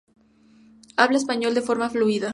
Habla 0.97 1.19
español 1.19 1.53
de 1.53 1.61
forma 1.61 1.91
fluida. 1.91 2.29